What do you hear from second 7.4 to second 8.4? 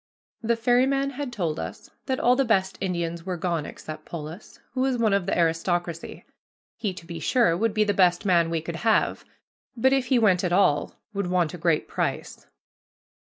would be the best